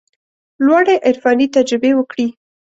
[0.65, 2.27] لوړې عرفاني تجربې وکړي.